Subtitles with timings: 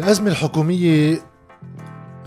[0.00, 1.22] الأزمة الحكومية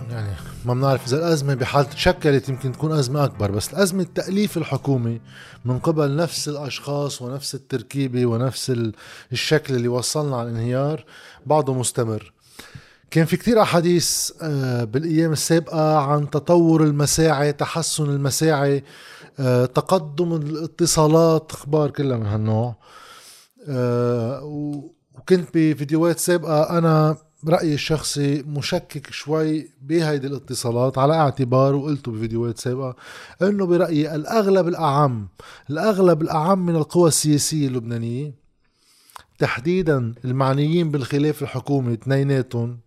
[0.09, 0.35] يعني
[0.65, 5.21] ما بنعرف إذا الأزمة بحال تشكلت يمكن تكون أزمة أكبر بس الأزمة التأليف الحكومي
[5.65, 8.73] من قبل نفس الأشخاص ونفس التركيبة ونفس
[9.31, 11.05] الشكل اللي وصلنا على الانهيار
[11.45, 12.33] بعده مستمر.
[13.11, 18.83] كان في كتير أحاديث آه، بالأيام السابقة عن تطور المساعي تحسن المساعي
[19.39, 22.75] آه، تقدم الاتصالات أخبار كلها من هالنوع.
[23.67, 32.57] آه، وكنت بفيديوهات سابقة أنا رأيي الشخصي مشكك شوي بهيدي الاتصالات على اعتبار وقلته بفيديوهات
[32.57, 32.95] سابقة
[33.41, 35.27] انه برأيي الأغلب الأعم
[35.69, 38.33] الأغلب الأعم من القوى السياسية اللبنانية
[39.37, 42.79] تحديدا المعنيين بالخلاف الحكومي اثنيناتهم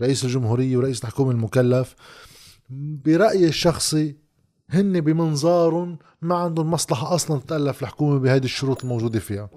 [0.00, 1.94] رئيس الجمهورية ورئيس الحكومة المكلف
[3.04, 4.23] برأيي الشخصي
[4.70, 9.48] هن بمنظارهم ما عندهم مصلحة أصلا تتألف الحكومة بهذه الشروط الموجودة فيها.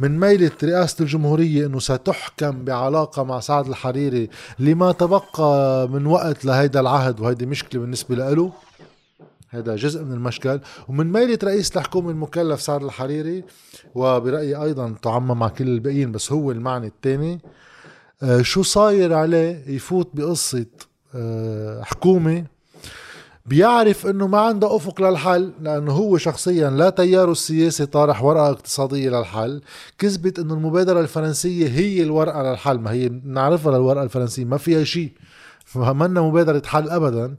[0.00, 6.80] من ميلة رئاسة الجمهورية أنه ستحكم بعلاقة مع سعد الحريري لما تبقى من وقت لهيدا
[6.80, 8.52] العهد وهيدي مشكلة بالنسبة له
[9.50, 10.60] هذا جزء من المشكل.
[10.88, 13.44] ومن ميلة رئيس الحكومة المكلف سعد الحريري
[13.94, 17.40] وبرأيي أيضا تعمم مع كل الباقيين بس هو المعنى الثاني
[18.22, 20.66] آه، شو صاير عليه يفوت بقصة
[21.14, 22.44] آه، حكومة
[23.46, 29.10] بيعرف إنه ما عنده أفق للحل لأنه هو شخصيا لا تياره السياسي طارح ورقة اقتصادية
[29.10, 29.62] للحل
[29.98, 35.12] كذبت إنه المبادرة الفرنسية هي الورقة للحل ما هي نعرفها للورقة الفرنسية ما فيها شيء
[35.64, 37.36] فمنا مبادرة حل ابدا.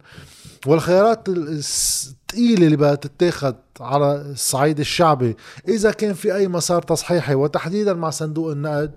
[0.68, 7.94] والخيارات الثقيلة اللي بدها تتاخذ على الصعيد الشعبي إذا كان في أي مسار تصحيحي وتحديدا
[7.94, 8.92] مع صندوق النقد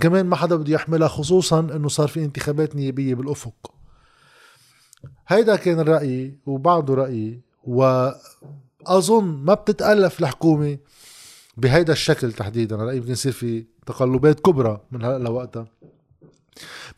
[0.00, 3.73] كمان ما حدا بده يحملها خصوصا أنه صار في انتخابات نيابية بالأفق.
[5.28, 10.78] هيدا كان رأيي وبعده رأيي وأظن ما بتتألف الحكومة
[11.56, 12.76] بهيدا الشكل تحديدا.
[12.76, 15.66] رأيي يمكن يصير في تقلبات كبرى من هلا لوقتها.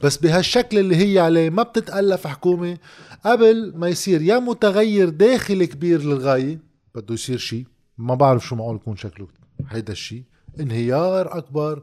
[0.01, 2.79] بس بهالشكل اللي هي عليه ما بتتألف حكومة
[3.25, 6.59] قبل ما يصير يا متغير داخلي كبير للغاية
[6.95, 7.64] بده يصير شيء
[7.98, 9.29] ما بعرف شو معقول يكون شكله
[9.69, 10.23] هيدا الشيء
[10.61, 11.83] انهيار أكبر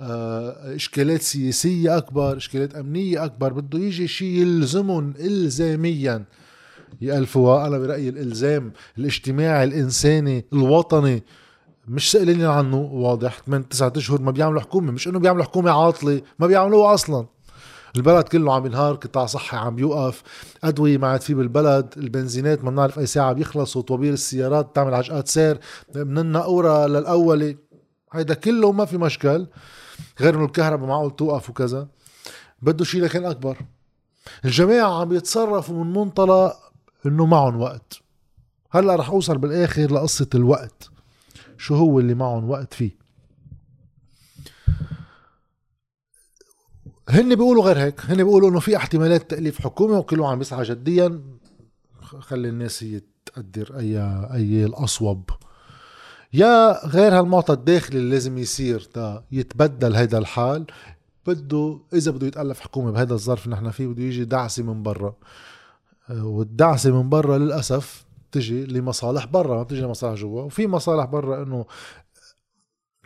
[0.00, 3.52] إشكالات سياسية أكبر إشكالات أمنية أكبر.
[3.52, 6.24] بده يجي شيء يلزمهم الزاميا.
[7.00, 11.22] يألفوها أنا برأيي الإلزام الاجتماعي الإنساني الوطني.
[11.88, 13.42] مش سائلين عنه واضح.
[13.46, 14.92] 8 9 أشهر ما بيعملوا حكومة.
[14.92, 17.26] مش إنه بيعملوا حكومة عاطلة ما بيعملوها أصلا.
[17.96, 20.22] البلد كله عم ينهار قطاع صحي عم بيوقف
[20.64, 21.94] أدوية ما عاد في بالبلد.
[21.96, 23.82] البنزينات ما بنعرف أي ساعة بيخلصوا.
[23.82, 25.58] طوابير السيارات بتعمل عجقات سير.
[25.94, 27.56] من النقوره للأولي.
[28.12, 29.46] هيدا كله ما في مشكل.
[30.20, 31.88] غير إنه الكهرباء معقول توقف وكذا.
[32.62, 33.58] بده شيء لكن أكبر.
[34.44, 36.56] الجماعه عم يتصرفوا من منطلق
[37.06, 38.00] إنه معهم وقت.
[38.70, 40.90] هلأ رح أوصل بالآخر لقصة الوقت.
[41.58, 42.98] شو هو اللي معهم وقت فيه؟
[47.08, 48.00] هن بيقولوا غير هيك.
[48.00, 51.22] هن بيقولوا إنه في احتمالات تأليف حكومة وكله عم يسعى جديا.
[52.00, 53.98] خلي الناس هي تقدر اي
[54.34, 55.30] أي الأصوب.
[56.32, 60.66] يا غير هالمعطى الداخلي اللي لازم يصير تا يتبدل هيدا الحال
[61.26, 65.14] بده إذا بده يتألف حكومة بهذا الظرف اللي نحن فيه بده يجي دعسة من برا.
[66.10, 70.42] آه، والدعسة من برا للأسف تجي لمصالح برا ما بتجي لمصالح جوا.
[70.42, 71.66] وفي مصالح برا إنه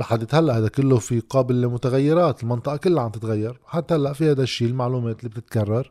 [0.00, 3.60] لحد هلأ هذا كله في قابل لمتغيرات المنطقة كلها عم تتغير.
[3.66, 5.91] حتى هلأ في هذا الشيء المعلومات اللي بتتكرر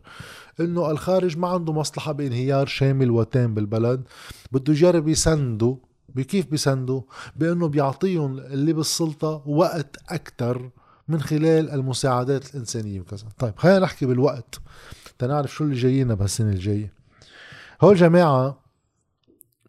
[0.59, 4.03] إنه الخارج ما عنده مصلحة بانهيار شامل وتام بالبلد
[4.52, 5.78] بده يجرب يسنده
[6.16, 7.01] بكيف بيسندوا
[7.35, 10.69] بأنه بيعطيهم اللي بالسلطة وقت أكثر
[11.07, 13.27] من خلال المساعدات الإنسانية وكذا.
[13.38, 14.61] طيب خلينا نحكي بالوقت
[15.19, 16.94] تنعرف شو اللي جايينا بهالسنة الجاية.
[17.81, 18.59] هول جماعة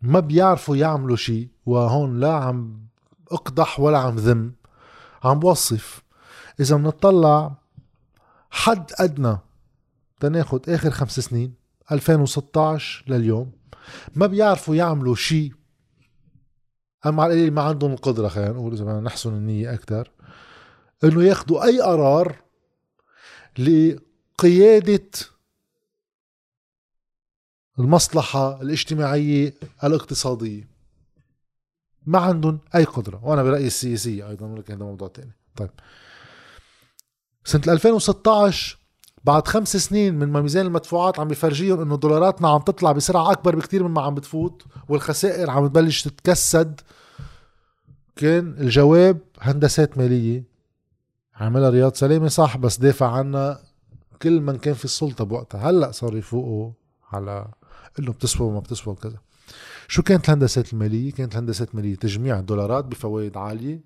[0.02, 2.86] ما بيعرفوا يعملوا شيء وهون لا عم
[3.32, 4.52] أقدح ولا عم ذم
[5.24, 6.02] عم بوصف.
[6.60, 7.54] إذا بنطلع
[8.50, 9.38] حد أدنى
[10.20, 11.54] تناخد آخر خمس سنين
[11.92, 13.52] 2016 لليوم
[14.14, 15.52] ما بيعرفوا يعملوا شيء
[17.06, 20.10] اما على القليل ما عندهم القدرة خلينا نقول إذا بدنا نحسن النية أكثر
[21.04, 22.36] إنه ياخذوا أي قرار
[23.58, 25.10] لقيادة
[27.78, 29.54] المصلحة الاجتماعية
[29.84, 30.68] الاقتصادية.
[32.06, 35.70] ما عندهم أي قدرة وأنا برأيي السياسية أيضا ولكن هذا موضوع ثاني طيب.
[37.44, 38.78] سنة 2016
[39.24, 43.56] بعد خمس سنين من ما ميزان المدفوعات عم بفرجيهم إنه دولاراتنا عم تطلع بسرعة أكبر
[43.56, 46.80] بكثير مما عم بتفوت والخسائر عم تبلش تتكسد.
[48.16, 50.44] كان الجواب هندسات مالية.
[51.34, 53.60] عملها رياض سلامه صح بس دافع عنا
[54.22, 55.70] كل من كان في السلطة بوقتها.
[55.70, 56.72] هلأ صاروا يفوقوا
[57.12, 57.46] على
[57.98, 59.18] إنه بتسوى وما بتسوى وكذا.
[59.88, 63.80] شو كانت الهندسات المالية؟ كانت الهندسات المالية تجميع الدولارات بفوائد عالية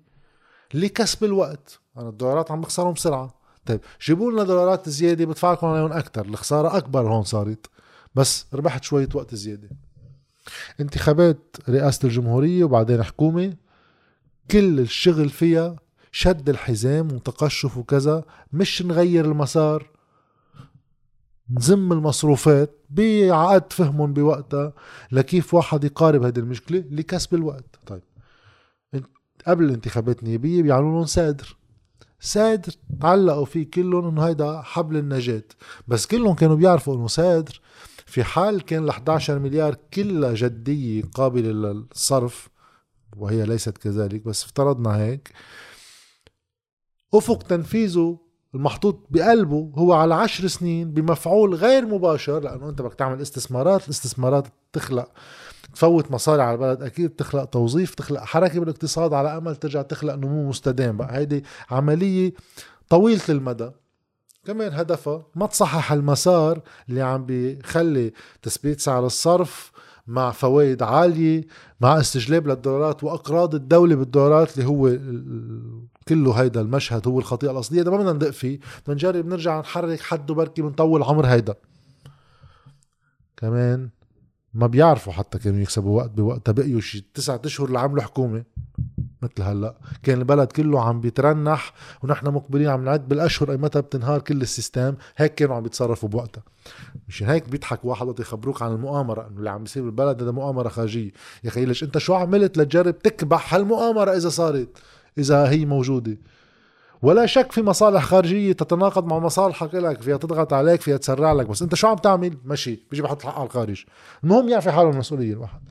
[0.73, 1.79] لكسب الوقت.
[1.97, 3.36] أنا الدولارات عم بخسرهم بسرعة.
[3.67, 7.65] طيب جيبوا لنا دولارات زيادة بدفع لكم عليهم أكثر الخسارة أكبر هون صارت
[8.15, 9.69] بس ربحت شوية وقت زيادة.
[10.79, 13.53] انتخابات رئاسة الجمهورية وبعدين حكومة
[14.51, 15.75] كل الشغل فيها
[16.11, 18.23] شد الحزام وتقشف وكذا
[18.53, 19.89] مش نغير المسار
[21.51, 24.73] نزم المصروفات بعقد فهمهم بوقتها
[25.11, 27.79] لكيف واحد يقارب هذه المشكلة لكسب الوقت.
[27.85, 28.01] طيب
[29.47, 31.56] قبل الانتخابات النيابية بيعملوا لهم سادر
[32.19, 35.43] سادر تعلقوا فيه كلهم إنه هيدا حبل النجاة.
[35.87, 37.61] بس كلهم كانوا بيعرفوا إنه سادر
[38.05, 42.49] في حال كان ال 11 مليار كلها جدية قابلة للصرف
[43.17, 45.33] وهي ليست كذلك بس افترضنا هيك
[47.13, 48.19] أفق تنفيذه
[48.55, 54.47] المحطوط بقلبه هو على عشر سنين بمفعول غير مباشر لأنه أنت بدك تعمل استثمارات الاستثمارات
[54.73, 55.11] تخلق.
[55.77, 60.49] تفوت مصاري على البلد أكيد تخلق توظيف تخلق حركة بالاقتصاد على أمل ترجع تخلق نمو
[60.49, 61.17] مستدام بقى.
[61.17, 62.33] هيدي عملية
[62.89, 63.71] طويلة المدى.
[64.45, 69.71] كمان هدفها ما تصحح المسار اللي عم بيخلي تثبيت سعر الصرف
[70.07, 71.45] مع فوائد عالية
[71.81, 74.97] مع استجلاب للدولارات وأقراض الدولة بالدولارات اللي هو
[76.07, 77.81] كله هيدا المشهد هو الخطيئة الأصلية.
[77.81, 81.55] ده ما بدنا ندق فيه بدنا نجرب نرجع نحرك حد بركي بنطول عمر هيدا.
[83.37, 83.89] كمان
[84.57, 88.43] ما بيعرفوا حتى كانوا يكسبوا وقت بوقتها بقيوا شي تسعة أشهر اللي عملوا حكومة.
[89.21, 91.73] مثل هلأ كان البلد كله عم بيترنح
[92.03, 94.95] ونحن مقبلين عم نعد بالأشهر أي متى بتنهار كل السيستم.
[95.17, 96.43] هيك كانوا عم بيتصرفوا بوقتها.
[97.07, 101.11] مشان هيك بيضحك واحد يخبروك عن المؤامرة إنه اللي عم بيصير بالبلد هذا مؤامرة خارجية.
[101.43, 104.77] يا أخي ليش أنت شو عملت لتجرب تكبح هالمؤامرة إذا صارت؟
[105.17, 106.17] إذا هي موجودة.
[107.01, 111.45] ولا شك في مصالح خارجية تتناقض مع مصالحك لك فيها تضغط عليك فيها تسرع لك.
[111.45, 113.85] بس انت شو عم تعمل؟ ماشي بيجي بحط الحق على الخارج.
[114.23, 115.61] المهم يعفي حاله المسؤوليه الواحد.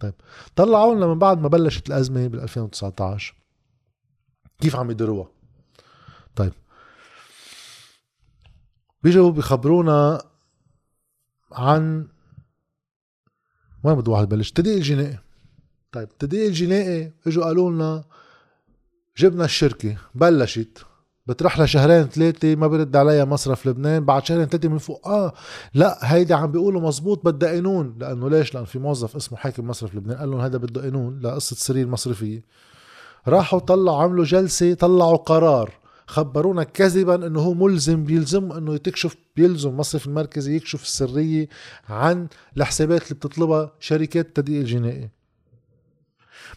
[0.00, 0.14] طيب
[0.56, 3.34] طلعوا لنا من بعد ما بلشت الأزمة بال 2019
[4.60, 5.28] كيف عم يديروها؟
[6.36, 6.52] طيب
[9.02, 10.22] بيجوا بيخبرونا
[11.52, 12.08] عن
[13.84, 15.18] وين بده واحد يبلش؟ التدقيق الجنائي.
[15.92, 18.04] طيب التدقيق الجنائي إجوا قالوا لنا
[19.16, 20.84] جبنا الشركة بلشت.
[21.26, 24.04] بتروح لها شهرين ثلاثة ما برد عليها مصرف لبنان.
[24.04, 25.32] بعد شهرين ثلاثة من فوق آه
[25.74, 27.96] لا هيدي عم بيقولوا مزبوط بدها قانون.
[28.00, 31.56] لأنه ليش؟ لأنه في موظف اسمه حاكم مصرف لبنان قال لهم هذا بده قانون لقصة
[31.56, 32.44] سرير مصرفية.
[33.28, 35.82] راحوا طلعوا عملوا جلسة طلعوا قرار.
[36.06, 41.48] خبرونا كذبا إنه هو ملزم بيلزم إنه تكشف بيلزم المصرف المركزي يكشف السرية
[41.88, 45.10] عن الحسابات اللي بتطلبها شركات التدقيق الجنائي.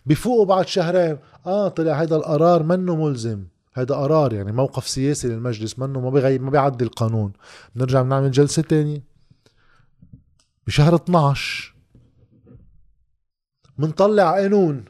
[0.06, 1.18] بفوقوا بعد شهرين.
[1.46, 3.46] آه طلع هيدا القرار منه ملزم.
[3.76, 7.34] هيدا قرار يعني موقف سياسي للمجلس منه ما بغير ما بيعدي القانون.
[7.76, 9.04] بنرجع بنعمل جلسة تانية.
[10.68, 11.76] بشهر 12
[13.78, 14.86] منطلع قانون.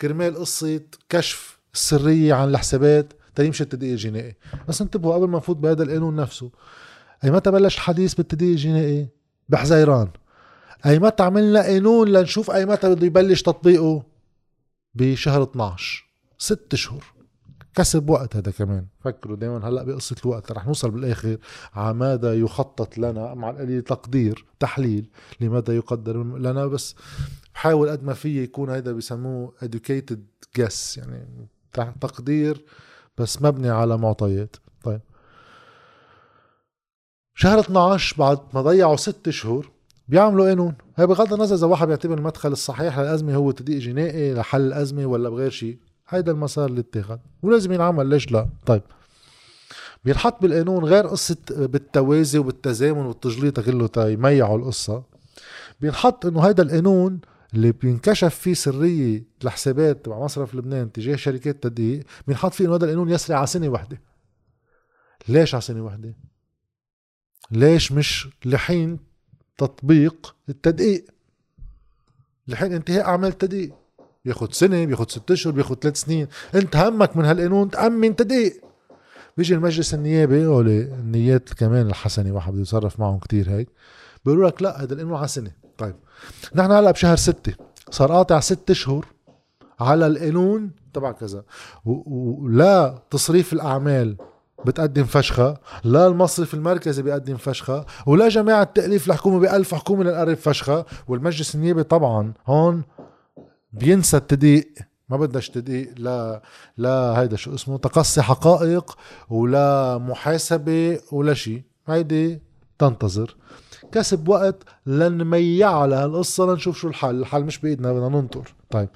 [0.00, 3.12] كرمال قصة كشف السرية عن الحسابات.
[3.34, 4.36] تيمشي التدقيق الجنائي.
[4.68, 6.50] بس انتبهوا قبل ما نفوت بهذا القانون نفسه
[7.24, 9.08] أي متى بلش الحديث بالتدقيق الجنائي؟
[9.48, 10.08] بحزيران
[10.86, 14.02] أي متى عملنا قانون لنشوف أي متى بده يبلش تطبيقه
[14.94, 16.04] بشهر 12
[16.38, 17.04] ست اشهر
[17.74, 18.86] كسب وقت هذا كمان.
[19.00, 20.52] فكروا دائما هلأ بقصة الوقت.
[20.52, 21.38] رح نوصل بالآخر
[21.74, 25.10] على ماذا يخطط لنا مع القليل تقدير تحليل
[25.40, 26.66] لماذا يقدر لنا.
[26.66, 26.94] بس
[27.54, 30.18] بحاول قد ما في يكون هذا بسموه educated
[30.58, 30.98] guess.
[30.98, 31.48] يعني
[32.00, 32.64] تقدير
[33.18, 34.56] بس مبني على معطيات.
[34.84, 35.00] طيب.
[37.34, 39.70] شهر 12 بعد ما ضيعوا ست اشهر
[40.10, 44.60] بيعملوا قانون هي بغض النظر إذا واحد بيعتبر المدخل الصحيح للأزمة هو تدقيق جنائي لحل
[44.60, 45.78] الأزمة ولا بغير شيء.
[46.08, 48.06] هيدا المسار اللي اتخذ ولازم ينعمل.
[48.06, 48.82] ليش لا؟ طيب.
[50.04, 55.02] بينحط بالقانون غير قصة بالتوازي وبالتزامن والتجليطة كله تيميعوا القصة.
[55.80, 57.20] بينحط إنه هيدا القانون
[57.54, 62.84] اللي بينكشف فيه سرية الحسابات تبع مصرف لبنان تجاه شركات تدقيق بينحط فيه إنه هذا
[62.84, 64.00] القانون يسري على سنة وحدة.
[65.28, 66.14] ليش على سنة وحدة؟
[67.50, 69.09] ليش مش لحين
[69.60, 71.04] تطبيق التدقيق.
[72.48, 73.72] لحين انتهاء أعمال التدقيق.
[74.24, 76.26] بياخد سنة بياخد ست أشهر بياخد ثلاث سنين.
[76.54, 78.60] انت همك من هالقانون تأمن تدقيق.
[79.36, 83.68] بيجي المجلس النيابي أو النيات كمان الحسنه واحد بده يتصرف معهم كتير هيك.
[84.24, 85.52] بيقولوا لك لا هذا القانون على سنة.
[85.78, 85.94] طيب.
[86.54, 87.54] نحن هلأ بشهر ستة.
[87.90, 89.06] صار قاطع ست أشهر
[89.80, 91.44] على القانون تبع كذا.
[91.84, 94.16] ولا تصريف الأعمال
[94.66, 95.58] بتقدم فشخة.
[95.84, 100.84] لا المصرف المركزي بيقدم فشخة ولا جماعة تأليف الحكومة بألف حكومة لنقرب فشخة.
[101.08, 102.82] والمجلس النيابي طبعا هون
[103.72, 104.74] بينسى التدقيق
[105.08, 106.42] ما بدناش تدقيق لا
[106.76, 108.96] لا هيدا شو اسمه تقصي حقائق
[109.30, 112.42] ولا محاسبة ولا شيء هيدي
[112.78, 113.36] تنتظر.
[113.92, 117.20] كسب وقت لنميع على هالقصة لنشوف شو الحل.
[117.20, 118.54] الحل مش بإيدنا بدنا ننطر.
[118.70, 118.88] طيب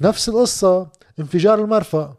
[0.00, 0.86] نفس القصة
[1.20, 2.14] انفجار المرفأ.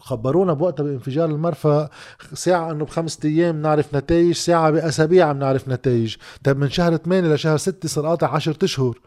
[0.00, 1.88] خبرونا بوقتها بانفجار المرفأ
[2.34, 6.16] ساعة إنه بخمسة أيام نعرف نتائج ساعة بأسابيع بنعرف نتائج.
[6.44, 8.98] طيب من شهر 8 لشهر 6 صار قاطع 10 أشهر.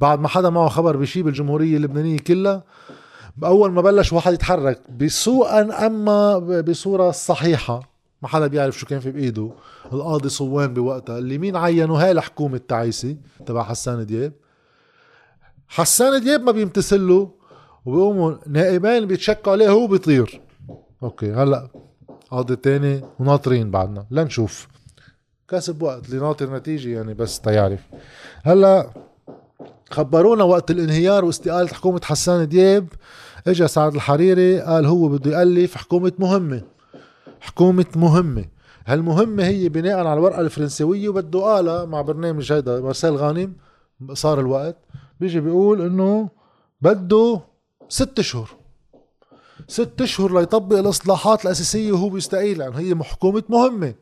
[0.00, 2.64] بعد ما حدا معه خبر بشي بالجمهورية اللبنانية كلها
[3.44, 7.90] اول ما بلش واحد يتحرك بسوءا أما بصورة صحيحة
[8.22, 9.50] ما حدا بيعرف شو كان في بإيده.
[9.92, 13.16] القاضي صوان بوقتها اللي مين عينه هاي الحكومة تعيسي
[13.46, 14.32] تبع حسان دياب.
[15.68, 17.39] حسان دياب ما بيمتثل له.
[17.86, 20.40] وبيقوموا نائبين بيتشكوا عليه هو بيطير.
[21.02, 21.68] أوكي هلأ
[22.30, 24.06] قاضي تاني وناطرين بعدنا.
[24.10, 24.68] لنشوف.
[25.48, 27.80] كسب وقت اللي ناطر نتيجة يعني بس تيعرف.
[28.42, 28.90] هلأ
[29.90, 32.86] خبرونا وقت الانهيار واستقالة حكومة حسان دياب.
[33.46, 36.62] اجى سعد الحريري قال هو بده يألف حكومة مهمة.
[37.40, 38.44] حكومة مهمة.
[38.86, 43.52] هالمهمة هي بناء على الورقة الفرنسوية وبده قالها مع برنامج هيدا مارسيل غانم
[44.12, 44.76] صار الوقت.
[45.20, 46.28] بيجي بيقول إنه
[46.80, 47.40] بده
[47.90, 48.50] ست اشهر
[49.68, 53.94] ست اشهر ليطبق الإصلاحات الأساسية وهو بيستقيل لأن يعني هي حكومه مهمة.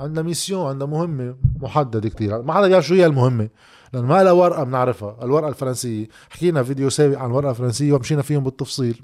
[0.00, 2.42] عندنا mission عندنا مهمة محددة كتير.
[2.42, 3.48] ما حدا بيعرف شو هي المهمة
[3.92, 5.24] لأن ما لها ورقة بنعرفها.
[5.24, 9.02] الورقة الفرنسية حكينا فيديو سابق عن الورقة الفرنسية ومشينا فيهم بالتفصيل.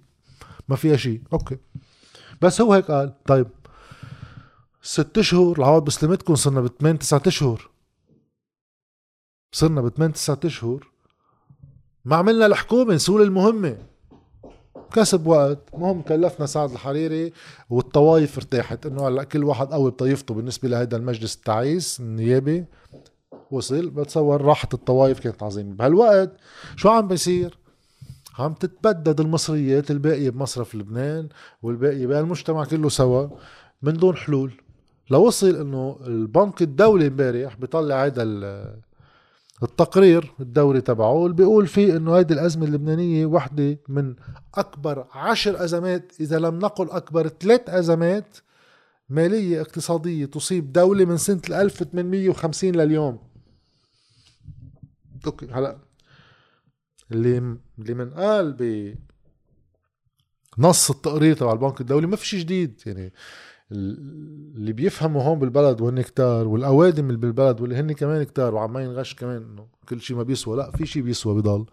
[0.68, 1.58] ما فيها شيء okay.
[2.42, 3.46] بس هو هيك قال طيب
[4.82, 7.70] ست اشهر العوض بسلامتكم صرنا بثمان تسعة اشهر
[9.52, 10.88] صرنا بثمان تسعة اشهر
[12.04, 13.93] ما عملنا الحكومة نسول المهمة.
[14.94, 15.58] كسب وقت.
[15.74, 17.32] المهم كلفنا سعد الحريري
[17.70, 18.86] والطوايف ارتاحت.
[18.86, 22.64] إنه هلا كل واحد قوي بطايفته بالنسبة لهذا المجلس التعيس النيابي.
[23.50, 23.90] وصل.
[23.90, 25.74] بتصور راحت الطوايف كانت عظيمة.
[25.74, 26.30] بهالوقت
[26.76, 27.58] شو عم بيصير؟
[28.38, 31.28] عم تتبدد المصريات الباقية بمصرف لبنان
[31.62, 33.28] والباقية بهالمجتمع كله سوا
[33.82, 34.52] من دون حلول.
[35.10, 38.22] لوصل إنه البنك الدولي امبارح بيطلع هذا
[39.62, 44.14] التقرير الدوري تبعه اللي بيقول فيه إنه هيدي الأزمة اللبنانية وحدة من
[44.54, 48.36] أكبر عشر أزمات إذا لم نقل أكبر ثلاث أزمات
[49.08, 53.18] مالية اقتصادية تصيب دولة من سنة 1850 لليوم.
[55.26, 55.78] أوكي هلا.
[57.12, 58.94] اللي اللي من قال ب
[60.58, 63.12] نص التقرير تبع البنك الدولي ما في شيء جديد يعني
[63.72, 69.14] اللي بيفهموا هون بالبلد وهن كتار والأوادم اللي بالبلد واللي هن كمان كتار وعم ينغش
[69.14, 70.56] كمان إنه كل شيء ما بيسوى.
[70.56, 71.64] لا في شيء بيسوى بضل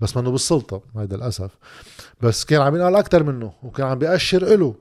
[0.00, 1.58] بس منه بالسلطة هيدا للأسف.
[2.20, 4.74] بس كان عم ينقال أكتر منه وكان عم بيأشر إله.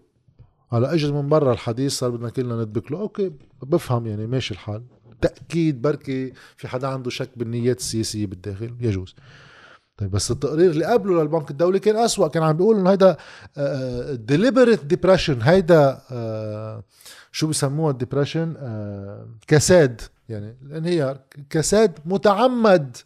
[0.71, 2.99] هلأ إجت من برا الحديث صار بدنا كلنا ندبك له.
[2.99, 3.31] أوكي
[3.63, 4.83] بفهم يعني ماشي الحال.
[5.21, 9.15] تأكيد بركي في حدا عنده شك بالنيات السياسية بالداخل يجوز.
[10.01, 13.17] طيب بس التقرير اللي قبله للبنك الدولي كان أسوأ كان عم بيقول إنه هيدا
[14.15, 16.83] deliberate depression هيدا آه،
[17.31, 22.97] شو بسموها ال depression آه، كساد يعني الانهيار كساد متعمد.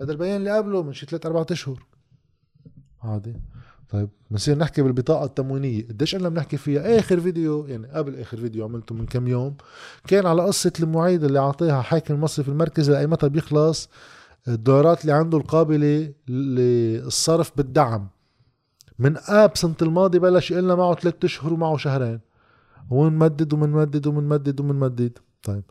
[0.00, 1.86] هذا البيان اللي قبله من شي ثلاث أربع أشهر.
[3.02, 3.36] عادي.
[3.90, 5.88] طيب بنصير نحكي بالبطاقة التموينية.
[5.88, 9.56] قديش قلنا بنحكي فيها؟ آخر فيديو يعني قبل آخر فيديو عملته من كم يوم
[10.06, 13.88] كان على قصة المواعيد اللي أعطيها حاكم المصرف المركزي لأيمتى بيخلص.
[14.48, 18.08] الدولارات اللي عنده القابلة للصرف بالدعم.
[18.98, 22.20] من آب سنة الماضي بلش يقلنا معه ثلاثة أشهر ومعه شهرين.
[22.90, 25.18] ونمدد ومنمدد ومنمدد ومنمدد.
[25.42, 25.62] طيب.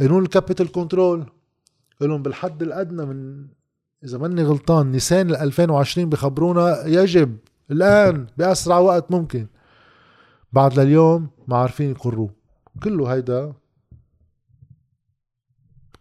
[0.00, 1.26] قانون ال capital control
[2.00, 3.46] لهم بالحد الأدنى من
[4.04, 7.36] إذا ماني غلطان نيسان 2020 بخبرونا يجب
[7.70, 9.46] الآن بأسرع وقت ممكن.
[10.52, 12.30] بعد لليوم ما عارفين يقروه
[12.82, 13.52] كله هيدا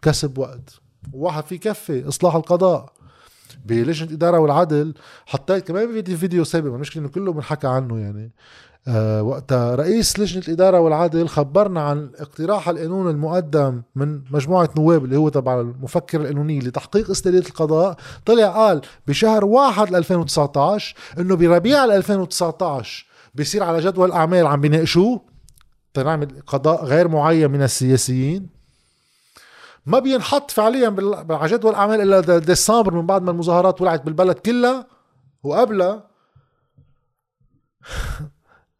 [0.01, 0.85] كسب وقت.
[1.14, 2.94] وواحد في كفي إصلاح القضاء
[3.66, 4.94] بلجنة الاداره والعدل.
[5.26, 8.32] حطيت كمان في فيديو سابق المشكلة إنه كله بنحكى عنه يعني.
[8.88, 15.18] آه وقتها رئيس لجنة الاداره والعدل خبرنا عن اقتراح القانون المقدم من مجموعة نواب اللي
[15.18, 17.98] هو تبع المفكر القانوني لتحقيق استقلاليه القضاء.
[18.26, 25.22] طلع قال بشهر واحد 2019 إنه بربيع 2019 بيصير على جدول أعمال عم بيناقشوه.
[25.94, 28.48] تنعمل قضاء غير معين من السياسيين.
[29.86, 30.96] ما بينحط فعليا
[31.30, 34.88] على جدول الاعمال إلا ديسمبر من بعد ما المظاهرات ولعت بالبلد كلها.
[35.44, 36.08] وقبلها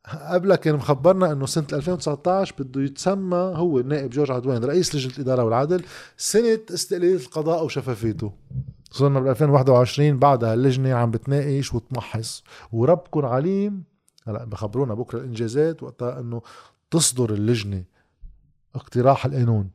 [0.32, 5.44] قبلها كان مخبرنا إنه سنة 2019 بده يتسمى هو النائب جورج عدوان رئيس لجنة الإدارة
[5.44, 5.84] والعدل
[6.18, 8.32] سنة استقلاليه القضاء وشفافيته.
[8.92, 12.44] صرنا بال 2021 بعدها اللجنة عم بتناقش وتمحص.
[12.72, 13.84] وربكم عليم.
[14.28, 16.42] هلأ بخبرونا بكرة الإنجازات وقتها إنه
[16.92, 17.84] تصدر اللجنة
[18.76, 19.70] اقتراح القانون.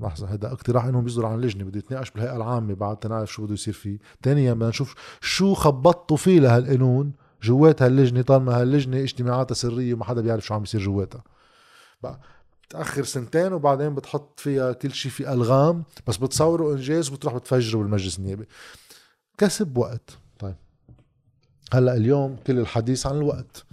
[0.00, 3.54] لحظة هذا اقتراح إنهم بيصدر عن لجنة بده يتناقش بالهيئة العامة بعد تنعرف شو بده
[3.54, 3.98] يصير فيه.
[4.22, 10.20] ثانيا بدنا نشوف شو خبطوا فيه لهالقانون جوات هاللجنة طالما هاللجنة اجتماعاتها سرية وما حدا
[10.20, 11.24] بيعرف شو عم بيصير جواتها.
[12.02, 12.20] بقى
[12.68, 18.18] بتأخر سنتين وبعدين بتحط فيها كل شيء في ألغام بس بتصوروا إنجاز وبتروح بتفجره بالمجلس
[18.18, 18.44] النيابي.
[19.38, 20.10] كسب وقت.
[20.38, 20.56] طيب.
[21.72, 23.64] هلأ اليوم كل الحديث عن الوقت.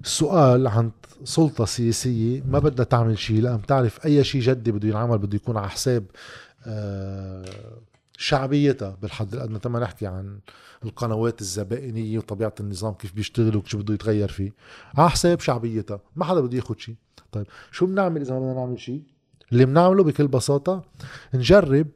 [0.00, 0.90] السؤال عن
[1.24, 5.56] سلطة سياسية ما بدها تعمل شيء لأن بتعرف أي شيء جدي بده ينعمل بده يكون
[5.56, 6.04] على حساب
[6.66, 7.44] آه،
[8.16, 9.58] شعبيتها بالحد الأدنى.
[9.58, 10.38] تما نحكي عن
[10.84, 14.52] القنوات الزبائنية وطبيعة النظام كيف بيشتغل وشو بده يتغير فيه.
[14.94, 16.94] على حساب شعبيتها ما حدا بده ياخد شيء
[17.32, 19.02] طيب شو بنعمل إذا ما بدنا نعمل شيء
[19.52, 20.84] اللي بنعمله بكل بساطة
[21.34, 21.86] نجرب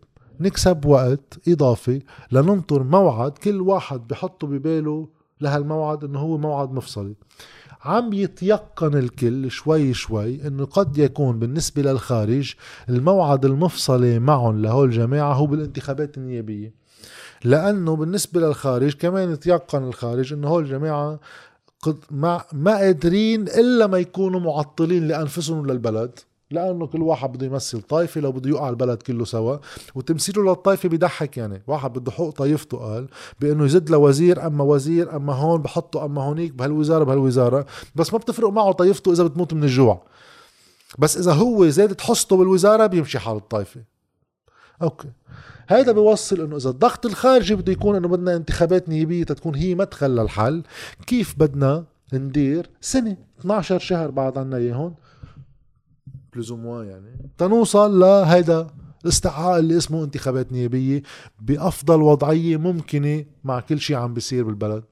[0.41, 2.02] نكسب وقت إضافي
[2.33, 5.09] لننطر موعد كل واحد بحطه بباله
[5.42, 7.14] لهالموعد إنه هو موعد مفصلي.
[7.84, 12.54] عم يتيقن الكل شوي شوي انه قد يكون بالنسبة للخارج
[12.88, 16.72] الموعد المفصلي معهم لهول الجماعة هو بالانتخابات النيابية.
[17.44, 21.20] لأنه بالنسبة للخارج كمان يتيقن الخارج إنه هول الجماعة
[21.82, 26.18] قد ما, ما قادرين إلا ما يكونوا معطلين لأنفسهم للبلد.
[26.52, 29.56] لأنه كل واحد بده يمثل طائفه لو بده يوقع البلد كله سوا.
[29.94, 31.62] وتمثيله للطائفه بيضحك يعني.
[31.66, 33.09] واحد بده حقوق طائفته قال
[33.40, 37.66] بأنه يزد لوزير أما وزير أما هون بحطه أما هونيك بهالوزارة بهالوزارة.
[37.94, 40.02] بس ما بتفرق معه طائفته إذا بتموت من الجوع.
[40.99, 43.80] بس إذا هو زادت حصته بالوزارة بيمشي حال الطائفه
[44.82, 45.09] أوكي.
[45.68, 50.11] هذا بيوصل إنه إذا الضغط الخارجي بده يكون إنه بدنا انتخابات نيابية تكون هي مدخل
[50.11, 50.62] للحل
[51.06, 54.94] كيف بدنا ندير سنة؟ 12 شهر بعد عنا إياهم.
[56.33, 57.31] plus ou moins يعني.
[57.39, 58.67] تنوصل لهيدا
[59.05, 61.03] الاستحقاق اللي اسمه انتخابات نيابية
[61.41, 64.85] بأفضل وضعية ممكنة مع كل شيء عم بيصير بالبلد.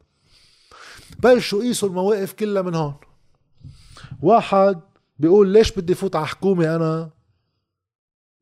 [1.23, 2.95] بلشوا قيسوا المواقف كلها من هون.
[4.23, 4.81] واحد
[5.19, 7.11] بيقول ليش بدي فوت على حكومة أنا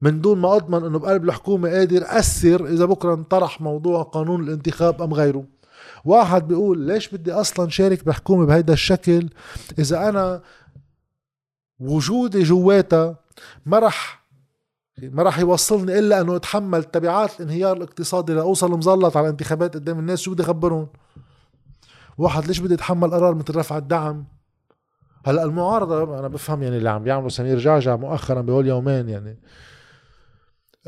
[0.03, 5.03] من دون ما أضمن أنه بقلب الحكومة قادر أثر إذا بكرة انطرح موضوع قانون الانتخاب
[5.03, 5.45] أم غيره.
[6.05, 9.29] واحد بيقول ليش بدي أصلا شارك بحكومة بهيدا الشكل
[9.79, 10.43] إذا أنا
[11.81, 13.17] وجودي جواتها
[13.67, 14.19] ما رح
[15.03, 20.21] ما رح يوصلني إلا أنه أتحمل تبعات الانهيار الاقتصادي لأوصل مزلط على الانتخابات قدام الناس.
[20.21, 20.89] شو بدي أخبرهم؟
[22.19, 24.25] واحد ليش بدي يتحمل قرار مثل رفع الدعم؟
[25.27, 29.39] هلأ المعارضة أنا بفهم يعني اللي عم بيعملوا سمير جعجع مؤخرا بهول يومين يعني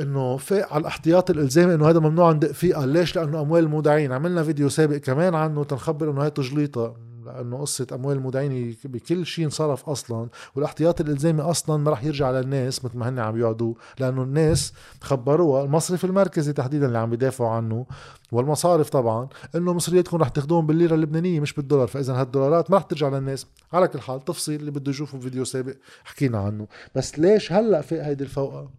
[0.01, 4.13] إنه في على الاحتياط الإلزامي إنه هذا ممنوع ندق فيه قال ليش؟ لأنه أموال المودعين.
[4.13, 7.10] عملنا فيديو سابق كمان عنه تنخبر إنه هي تجليطة.
[7.25, 12.85] لأنه قصة أموال المودعين بكل شيء انصرف أصلا والاحتياط الإلزامي أصلا ما راح يرجع للناس
[12.85, 17.87] مثل ما هن عم يقعدوا لأنه الناس خبروها المصرف المركزي تحديدا اللي عم بيدافعوا عنه
[18.33, 21.87] والمصارف طبعا إنه مصرياتكم رح تاخذوهم بالليرة اللبنانية مش بالدولار.
[21.87, 23.47] فاذا هالدولارات ما رح ترجع للناس.
[23.73, 26.67] على كل حال تفصيل اللي بده يشوفه فيديو سابق حكينا عنه.
[26.95, 28.71] بس ليش هلأ في هيدي الفوقة؟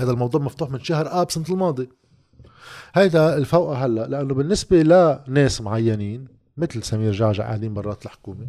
[0.00, 1.88] هذا الموضوع مفتوح من شهر آب سنة الماضي.
[2.94, 8.46] هيدا الفوقة هلأ لأنه بالنسبة لناس معينين مثل سمير جعجع قاعدين برات الحكومة.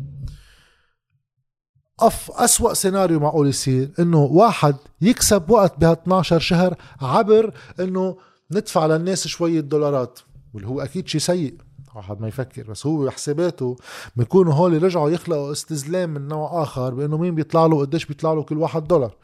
[2.00, 8.18] أف أسوأ سيناريو معقول يصير إنه واحد يكسب وقت بها 12 شهر عبر إنه
[8.52, 10.20] ندفع للناس شوية دولارات.
[10.54, 11.54] واللي هو أكيد شيء سيء
[11.96, 13.76] واحد ما يفكر بس هو بحساباته
[14.16, 18.44] بيكونوا هول رجعوا يخلقوا استزلام من نوع آخر بإنه مين بيطلع له قديش بيطلع له
[18.44, 19.16] كل واحد دولار.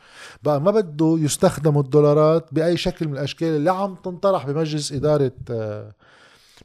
[0.44, 5.94] بقى ما بده يستخدموا الدولارات بأي شكل من الأشكال اللي عم تنطرح بمجلس إدارة آه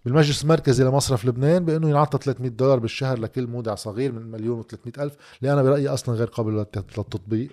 [0.04, 5.00] بالمجلس المركزي لمصرف لبنان بأنه ينعطى 300 دولار بالشهر لكل مودع صغير من مليون و300
[5.00, 7.50] ألف اللي أنا برأيي أصلا غير قابل للتطبيق.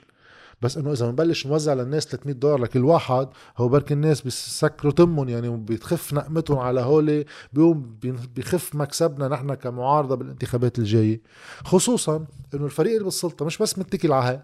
[0.62, 5.30] بس إنه إذا بنبلش نوزع للناس 300 دولار لكل واحد هو بركي الناس بيسكروا تمهم
[5.30, 7.98] يعني بتخف نقمتهم على هولي بيقوم
[8.36, 11.22] بخف مكسبنا نحن كمعارضة بالانتخابات الجاية.
[11.66, 14.44] خصوصا إنه الفريق اللي بالسلطة مش بس متكل على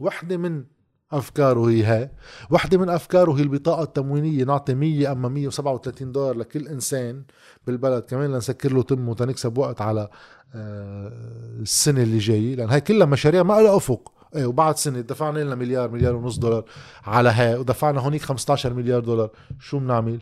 [0.00, 0.64] وحدة من
[1.12, 2.10] أفكاره هي هاي.
[2.50, 4.44] وحده من أفكاره هي البطاقة التموينية.
[4.44, 7.22] نعطي 100 أما 137 دولار لكل إنسان
[7.66, 10.08] بالبلد كمان لنسكر له تمه تنكسب وقت على
[10.54, 11.12] آه،
[11.60, 12.56] السنة اللي جاية.
[12.56, 14.12] لأن هاي كلها مشاريع ما لها أفق.
[14.36, 16.64] إيه وبعد سنة دفعنا لنا مليار مليار ونص دولار
[17.04, 19.30] على هاي ودفعنا هونيك 15 مليار دولار.
[19.60, 20.20] شو بنعمل؟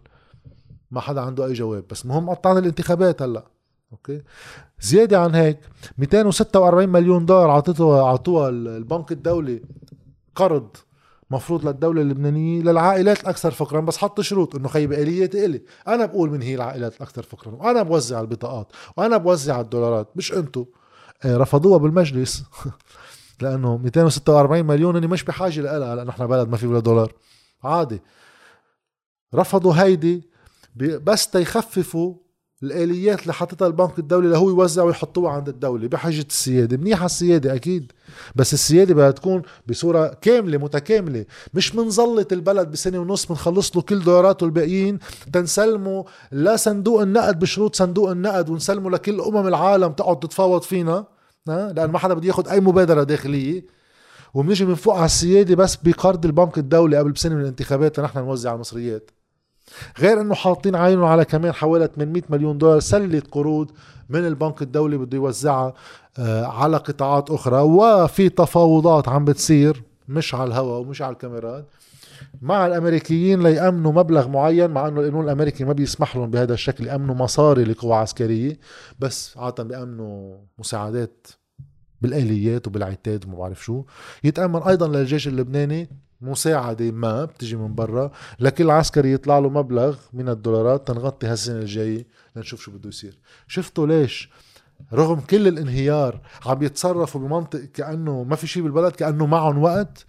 [0.91, 1.85] ما حدا عنده أي جواب.
[1.91, 3.45] بس مهم قطعنا الانتخابات هلأ.
[3.93, 4.23] أوكي؟
[4.81, 5.59] زيادة عن هيك
[5.99, 9.63] 246 مليون دولار عطيتها عطوها البنك الدولي
[10.35, 10.77] قرض
[11.31, 16.31] مفروض للدولة اللبنانية للعائلات الأكثر فقرا بس حط شروط إنه خيب آلياتي إلي أنا بقول
[16.31, 20.17] من هي العائلات الأكثر فقرا وأنا بوزع البطاقات وأنا بوزع الدولارات.
[20.17, 20.67] مش أنتو.
[21.25, 22.45] آه، رفضوها بالمجلس.
[23.43, 27.13] لأنه 246 مليون أني مش بحاجة لها لأنه إحنا بلد ما في ولا دولار.
[27.65, 28.03] عادي.
[29.35, 30.31] رفضوا هيدي
[30.77, 32.15] بس تيخففوا
[32.63, 37.93] الآليات اللي حاططها البنك الدولي لهو يوزع ويحطوها عند الدولة بحجه السيادة منيحة السيادة أكيد
[38.37, 44.01] بس السيادة بدها تكون بصورة كاملة متكاملة مش منظلت البلد بسنة ونص بنخلص له كل
[44.01, 44.99] دولاراته الباقيين
[45.33, 51.05] تنسلمه لا صندوق النقد بشروط صندوق النقد ونسلمه لكل أمم العالم تقعد تتفاوض فينا
[51.47, 53.65] لأن ما حدا بده ياخذ أي مبادرة داخلية.
[54.35, 58.55] وبنيجي من فوق على السيادة بس بقرض البنك الدولي قبل بسنة من الانتخابات لنحن نوزع
[58.55, 59.11] المصريات.
[59.99, 63.71] غير إنه حاطين عينهم على كمان حوالي 800 مليون دولار سلة قروض
[64.09, 65.75] من البنك الدولي بده يوزعها
[66.19, 67.61] آه، على قطاعات أخرى.
[67.61, 71.67] وفي تفاوضات عم بتصير مش على الهواء ومش على الكاميرات
[72.43, 77.15] مع الأمريكيين ليأمنوا مبلغ معين مع إنه القانون الأمريكي ما بيسمح لهم بهذا الشكل يأمنوا
[77.15, 78.59] مصاري لقوى عسكرية
[78.99, 81.27] بس عادة بيأمنوا مساعدات
[82.01, 83.85] بالآليات وبالعتاد وما بعرف شو.
[84.25, 85.89] يتأمن أيضا للجيش اللبناني
[86.21, 92.07] مساعدة ما بتجي من برا لكل عسكري يطلع له مبلغ من الدولارات تنغطي هالسنة الجاية
[92.37, 93.19] لنشوف شو بده يصير.
[93.49, 94.31] شفتوا ليش؟
[94.93, 100.07] رغم كل الانهيار عم يتصرفوا بمنطق كأنه ما في شيء بالبلد كأنه معهم وقت.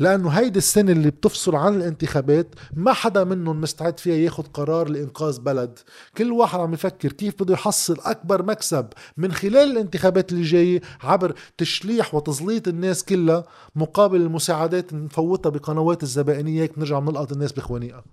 [0.00, 5.40] لأنه هيدي السنة اللي بتفصل عن الانتخابات ما حدا منهم مستعد فيها ياخذ قرار لإنقاذ
[5.40, 5.78] بلد.
[6.18, 11.34] كل واحد عم يفكر كيف بده يحصل أكبر مكسب من خلال الانتخابات اللي جاية عبر
[11.58, 13.44] تشليح وتزليط الناس كلها
[13.76, 16.62] مقابل المساعدات نفوتها بقنوات الزبائنية.
[16.62, 18.04] هيك بنرجع بنلقط الناس بخوانيقها.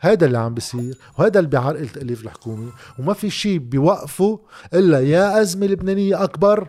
[0.00, 2.70] هذا اللي عم بيصير وهذا اللي بيعرقل تأليف الحكومة.
[2.98, 4.40] وما في شيء بيوقفه
[4.74, 6.68] إلا يا أزمة لبنانية أكبر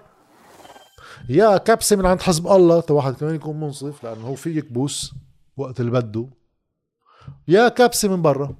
[1.29, 2.79] يا كبسة من عند حزب الله.
[2.79, 5.13] تو واحد كمان يكون منصف لأنه هو في يكبوس
[5.57, 6.27] وقت اللي بده.
[7.47, 8.55] يا كبسة من برا.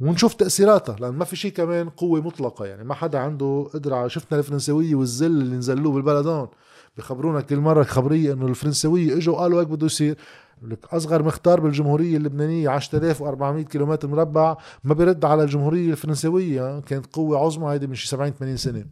[0.00, 2.66] ونشوف تأثيراتها لأن ما في شيء كمان قوة مطلقة.
[2.66, 6.48] يعني ما حدا عنده قدرة شفنا الفرنسوية والذل اللي نزلوه بالبلد هون
[6.96, 10.18] بخبرونا كل مرة خبرية إنه الفرنسوية إجوا قالوا هيك بده يصير.
[10.62, 17.38] لك أصغر مختار بالجمهورية اللبنانية 10400 كيلومتر مربع ما بيرد على الجمهورية الفرنسوية كانت قوة
[17.38, 18.84] عظمى هيدي من شي 70 80 سنة.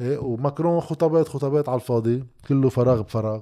[0.00, 3.40] إيه وماكرون خطابات خطابات على الفاضي كله فراغ بفراغ.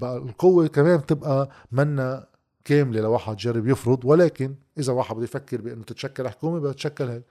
[0.00, 2.26] بقى القوة كمان بتبقى منا
[2.64, 7.22] كاملة لواحد جرب يفرض ولكن إذا واحد بده يفكر بأنه تتشكل حكومة بدها تتشكل هيك.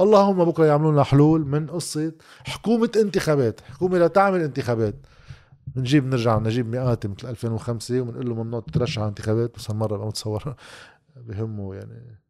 [0.00, 2.12] اللهم بكرة يعملوا لنا حلول من قصة
[2.44, 4.94] حكومة انتخابات حكومة لا تعمل انتخابات.
[5.66, 10.06] بنجيب نرجع نجيب مئات مثل 2005 وبنقول له ممنوع تترشح على انتخابات بس هالمرة بقى
[10.06, 10.54] متصور
[11.16, 12.20] بهمه يعني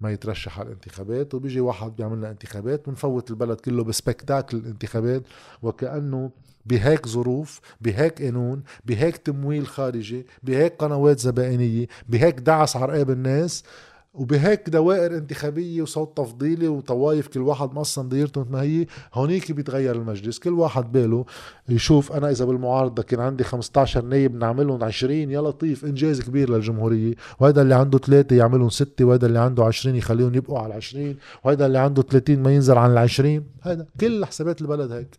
[0.00, 5.22] ما يترشح على الانتخابات وبيجي واحد بيعمل لنا انتخابات ونفوت البلد كله بسبكتاكل الانتخابات.
[5.62, 6.30] وكأنه
[6.66, 13.64] بهيك ظروف بهيك قانون بهيك تمويل خارجي بهيك قنوات زبائنية بهيك دعس عرقاب الناس.
[14.12, 19.96] وبهيك دوائر انتخابية وصوت تفضيلي وطوايف كل واحد مقسم دايرته مثل ما هي هونيك بيتغير
[19.96, 20.38] المجلس.
[20.38, 21.24] كل واحد باله
[21.68, 27.14] يشوف أنا إذا بالمعارضة كان عندي 15 نايب نعملهم 20 يا لطيف إنجاز كبير للجمهورية.
[27.40, 31.66] وهذا اللي عنده ثلاثة يعملهم ستة وهذا اللي عنده 20 يخليهم يبقوا على 20 وهذا
[31.66, 35.18] اللي عنده 30 ما ينزل عن ال 20 هذا كل حسابات البلد هيك.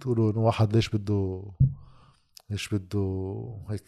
[0.00, 1.42] تقولوا إنه واحد ليش بده
[2.50, 3.84] ليش بده هيك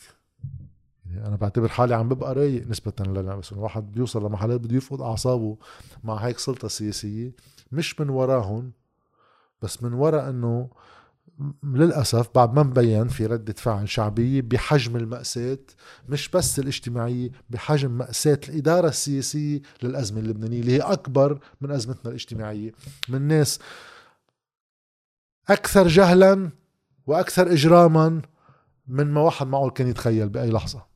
[1.14, 5.00] يعني أنا بعتبر حالي عم ببقى رايق نسبة لنا بس الواحد بيوصل لمحلات بده يفقد
[5.00, 5.56] أعصابه
[6.04, 7.32] مع هيك سلطة سياسية
[7.72, 8.72] مش من وراهم
[9.62, 10.70] بس من وراء إنه
[11.62, 15.58] للأسف بعد ما مبين في ردة فعل شعبية بحجم المأساة
[16.08, 22.72] مش بس الاجتماعية بحجم مأساة الإدارة السياسية للأزمة اللبنانية اللي هي أكبر من أزمتنا الاجتماعية.
[23.08, 23.58] من ناس
[25.48, 26.50] أكثر جهلا
[27.06, 28.22] وأكثر إجراما
[28.86, 30.95] من ما واحد معه كان يتخيل بأي لحظة.